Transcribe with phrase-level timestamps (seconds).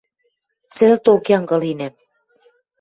[0.75, 1.93] Цӹлток янгыленӓм.